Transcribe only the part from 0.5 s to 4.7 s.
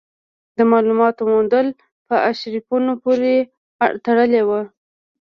د مالوماتو موندل په ارشیفونو پورې تړلي وو.